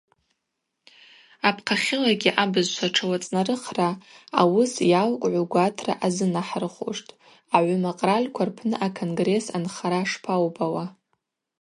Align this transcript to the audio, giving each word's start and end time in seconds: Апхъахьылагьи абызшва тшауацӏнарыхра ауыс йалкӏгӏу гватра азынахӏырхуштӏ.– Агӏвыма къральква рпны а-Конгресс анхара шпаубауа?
Апхъахьылагьи 1.49 2.31
абызшва 2.43 2.87
тшауацӏнарыхра 2.93 3.89
ауыс 4.41 4.73
йалкӏгӏу 4.91 5.45
гватра 5.51 5.93
азынахӏырхуштӏ.– 6.05 7.13
Агӏвыма 7.55 7.91
къральква 7.99 8.43
рпны 8.49 8.75
а-Конгресс 8.85 9.45
анхара 9.57 10.01
шпаубауа? 10.11 10.85